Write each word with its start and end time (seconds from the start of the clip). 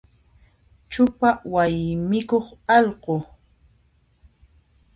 Chupa 0.91 1.29
waymikuq 1.53 2.45
allqu. 2.77 3.15